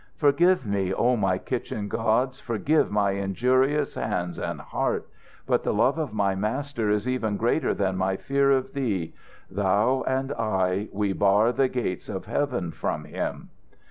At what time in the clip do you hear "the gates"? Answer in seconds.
11.51-12.09